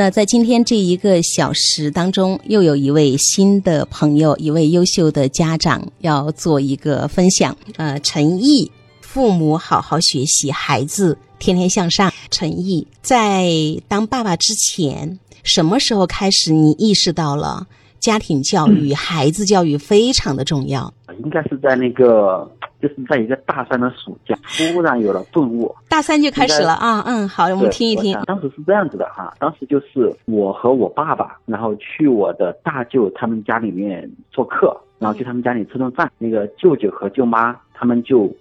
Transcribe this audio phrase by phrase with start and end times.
[0.00, 7.54] 那在今天这一个小时当中，又有一位新的朋友，一位优秀的家长要做一个分享。
[7.76, 12.10] 呃，陈毅，父母好好学习，孩子天天向上。
[12.30, 13.50] 陈毅在
[13.88, 17.66] 当爸爸之前，什么时候开始你意识到了
[17.98, 20.90] 家庭教育、孩子教育非常的重要？
[21.22, 22.50] 应该是在那个。
[22.80, 24.34] 就是在一个大三的暑假，
[24.72, 25.74] 突然有了顿悟。
[25.88, 28.18] 大三就开始了啊，嗯，好，我们听一听。
[28.26, 36.10] 当时是这样子的哈，当时就是我和我爸爸，然后去我的大舅他们家里面做客，然后去他们家里吃顿饭。
[36.18, 38.32] 那个舅舅和舅妈他们就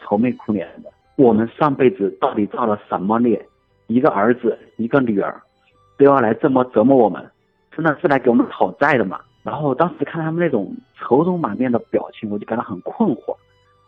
[0.00, 0.90] 愁眉苦脸的。
[1.16, 3.40] 我们上辈子到底造了什么孽？
[3.86, 5.40] 一个儿子，一个女儿，
[5.98, 7.24] 都要来这么折磨我们，
[7.70, 9.20] 真的是来给我们讨债的嘛？
[9.44, 13.36] 然后当时看他们那种愁容满面的表情，我就感到很困惑。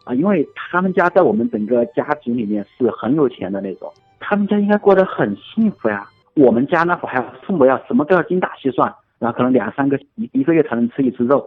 [0.06, 6.08] 啊，因为他们家在我们整个家族里面是很有钱的那种，他们家应该过得很幸福呀。
[6.34, 11.44] 我们家那会儿还父母要什么都要精打细算，然后可能两三个一一个月才能吃一次肉，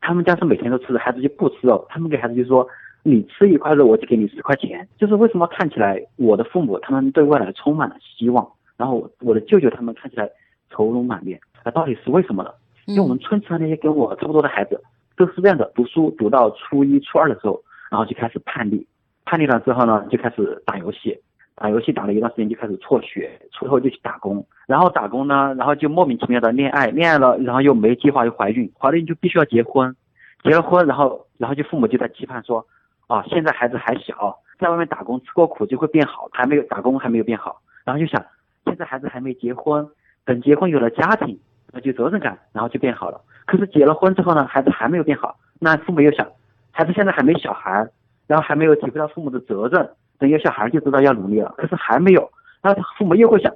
[0.00, 1.86] 他们家是每天都吃的，孩子就不吃肉。
[1.88, 2.66] 他们给孩子就说，
[3.04, 4.88] 你吃一块肉，我就给你十块钱。
[4.98, 8.44] 就是为什么看起来我的父母他们对未来充满了希望，
[8.76, 10.28] 然后我的舅舅他们看起来
[10.70, 12.50] 愁容满面，那到底是为什么呢？
[12.86, 14.82] 因为我们村子上那些跟我差不多的孩子
[15.16, 17.62] 都是这样的，读书读到初一初二的时候。
[17.92, 18.86] 然后就开始叛逆，
[19.26, 21.14] 叛逆了之后呢，就开始打游戏，
[21.54, 29.94] 打游戏打了一段时间就开始辍学，辍后就去打工，然后打工呢，然后就莫名其妙的恋爱，恋爱了，然后又没计划又怀孕，怀孕就必须要结婚，
[30.42, 32.66] 结了婚，然后然后就父母就在期盼说，
[33.08, 38.24] 啊，现在孩子还小，在外面打工吃过苦就会变好，还没有打工还没有变好，然后就想，
[38.64, 39.86] 现在孩子还没结婚，
[40.24, 41.38] 等结婚有了家庭，
[41.72, 43.20] 那就责任感，然后就变好了。
[43.44, 46.26] 可是结了婚之后呢，孩子还没有变好，那父母又想。
[46.72, 47.86] 孩子现在还没小孩，
[48.26, 51.54] 然后还没有体会到父母的责任，等有小孩就知道要努力了。
[51.56, 52.28] 可是还没有，
[52.62, 53.52] 那父母又会想，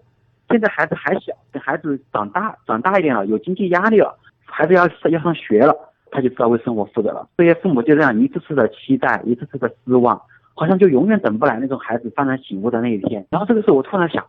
[0.51, 5.75] 现在孩子还小，等孩子长大长大一点了，有经济压力了，孩子要要上学了，
[6.11, 7.27] 他就知道为生活负责了。
[7.39, 10.21] 这些父母就这样一次次的期待，一次次的失望，
[10.55, 13.27] 好像就永远等不来那种孩子幡然醒悟的那一天。
[13.31, 14.25] 然后这个时候我突然想，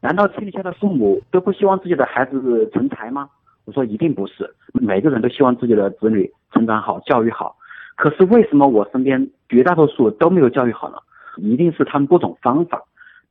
[0.00, 3.30] 难道天底下的父母都不希望自己的孩子成才吗？
[3.64, 7.54] 我说一定不是，每个人都希望自己的子女成长好，教育好。
[7.98, 10.96] 可是为什么我身边绝大多数都没有教育好呢？
[11.36, 12.80] 一定是他们不懂方法，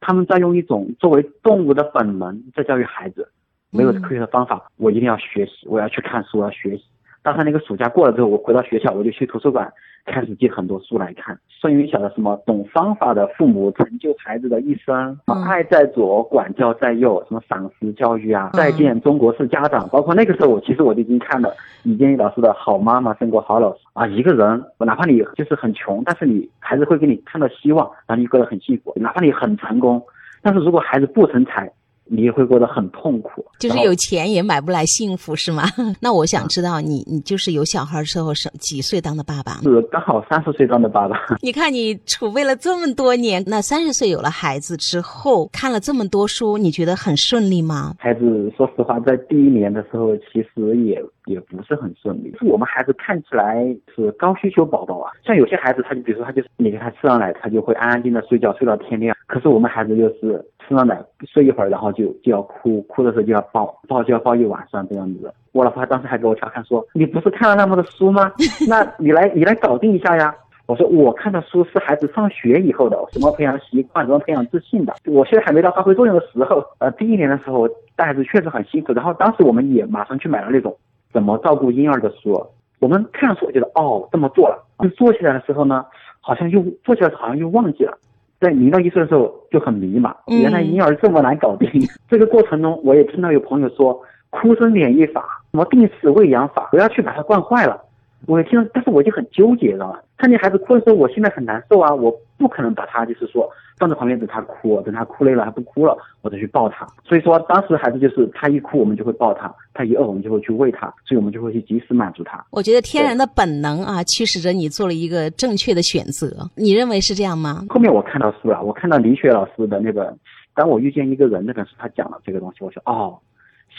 [0.02, 3.30] 他们在用一种作为动物的本能在教育孩子，
[3.72, 4.70] 没有科学的方法。
[4.76, 6.84] 我一定要学习，我要去看书，我要学习。
[7.28, 9.70] 大三那个暑假过了之后，我回到学校，我就去图书馆
[10.06, 11.38] 开始借很多书来看。
[11.50, 24.08] 孙云晓的什么懂方法的父母成就孩子的一生，爱在左，管教在右，什么赏识教育啊，再见中国式家长，包括那个时候我其实我就已经看了李建一老师的好妈妈胜过好老师啊。
[24.08, 28.94] 一个人，哪怕你就是很穷，但是你孩子会给你看到希望，然后你过得很幸福。
[28.96, 30.02] 哪怕你很成功，
[30.42, 31.70] 但是如果孩子不成才。
[32.09, 35.63] 你也会过得很痛苦，就是有钱也买不来幸福，是吗？
[36.01, 39.53] 那我想知道，你你就是有小孩之后是几岁当的爸爸？
[39.63, 41.18] 是刚好三十岁当的爸爸。
[41.41, 47.94] 你看你储备了这么多年，那三十岁有了孩子之后，看了这么多书，你觉得很顺利吗？
[48.00, 52.34] 孩子，说实话，在第一年的时候，其实也也不是很顺利。
[52.41, 59.16] 我们孩子看起来是高需求宝宝啊，像有些孩子，他就比如说他就是你给他吃上奶，他就会安安静静的睡觉，睡到天亮。
[59.28, 65.34] 可是我们孩子就是吃上奶睡一会儿，然后就就要哭，哭的时候就要抱，抱就要抱一晚上这样子。
[65.54, 68.32] 我老婆当时还给我调侃说：“你不是看了那么多书吗？
[68.68, 70.36] 那你来你来搞定一下呀。”
[70.68, 74.94] 我说：“我看的书是孩子上学以后的，什么培养习惯，怎么培养自信的。
[75.06, 76.62] 我现在还没到发挥作用的时候。
[76.80, 80.76] 呃，第一年的时候带孩子确实很辛苦，然后当时我们也马上去买了那种
[81.14, 82.46] 怎么照顾婴儿的书。
[82.80, 85.86] 我们看书觉得哦这么做了，就做起来的时候呢，
[86.20, 87.98] 好像又做起来好像又忘记了。”
[88.40, 91.70] 在零到一岁的时候就很迷茫，原来婴儿这么难搞定。
[92.08, 94.00] 这个过程中，我也听到有朋友说，
[94.30, 97.81] 哭声免疫法，什么定时喂养法，不要去把它惯坏了。
[98.25, 100.00] 我听，但是我就很纠结，知道吗？
[100.18, 101.94] 看见孩子哭的时候，我现在很难受啊！
[101.94, 106.88] 我不可能把他就是说放在旁边等他哭，等他哭累了他不哭了，我再去抱他。
[107.04, 110.88] 所以说，当时孩子就是他一哭，我们就会抱他；他一饿，我们就会去喂他。
[111.06, 112.44] 所以我们就会去及时满足他。
[112.50, 116.50] 我觉得天然的本能啊，驱使着你做了一个正确的选择。
[116.56, 117.66] 你认为是这样吗？
[117.69, 120.12] 后面我看到书了，我看到李雪老师的那个
[120.56, 123.18] 《当我遇见一个人》那本书，他讲了这个东西，我说哦。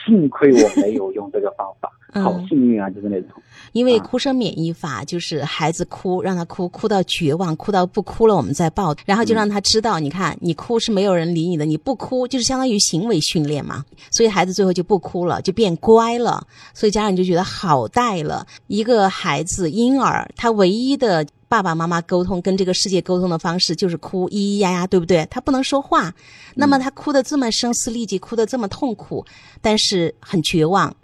[0.06, 1.90] 幸亏我没有用这个方法，
[2.22, 2.88] 好幸运啊！
[2.90, 3.30] 就是那种，
[3.72, 18.46] 因为哭声免疫法就是孩子哭，让他哭，哭到绝望，哭到不哭了，我们再抱，然后就让他知道，你看你哭是没有人理你的，你不哭就是相当于行为训练嘛，所以孩子最后就不哭了，就变乖了，所以家长就觉得好带了。
[18.68, 25.26] 一个孩子婴儿，他唯一的爸爸妈妈沟通跟这个世界沟通的方式就是哭，咿咿呀呀，对不对？
[25.30, 26.14] 他不能说话，
[26.54, 29.24] 那么他哭得这么声嘶力竭，哭得这么痛苦，
[29.62, 30.94] 但是很绝望。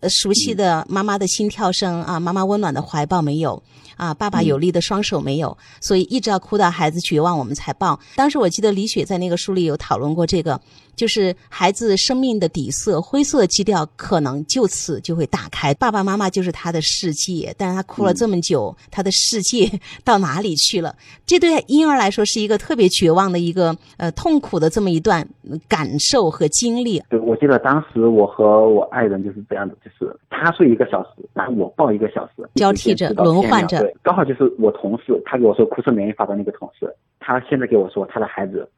[0.00, 3.62] 呃，熟悉的妈妈的心跳声啊，妈妈温暖的怀抱没有
[3.96, 7.98] 啊，爸爸有力的双手没有，所以一直要哭到孩子绝望，我们才抱。
[8.16, 10.60] 当时我记得李雪在那个书里有讨论过这个。
[10.94, 15.72] 就是孩子生命的底色灰色基调，可能就此就会打开。
[15.72, 19.66] 爸爸妈妈就是他的世界，但是他哭了这么久，他的世界
[20.04, 20.94] 到哪里去了？
[21.24, 25.26] 这对婴儿来说是一个特别绝望的一个呃痛苦的这么一段
[25.66, 27.02] 感受和经历。
[27.08, 33.81] 对，我记得当时我和我爱人就是这样的，就是他睡一个小时，然后我抱一个小时，交替着轮换着。
[33.82, 38.68] 对，刚好就是我同事，他给我说哭声免疫法的那个同事，他现在给我说他的孩子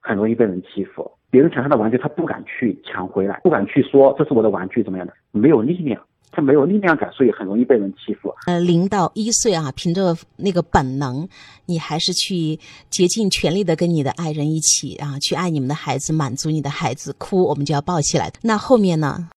[0.00, 1.10] 很容易被人欺负。
[1.30, 8.34] 别人抢他的玩具，他不敢去抢回来，不敢去说这是我的玩具怎么样的，没有力量，他没有力量感，所以很容易被人欺负。
[8.46, 11.28] 呃，零到一岁啊，凭着那个本能，
[11.66, 12.58] 你还是去
[12.88, 18.32] 竭尽全力的跟你的爱人一起啊，去爱你们的孩子，满足你的孩子，哭我们就要抱起来。
[18.42, 19.26] 那后面呢？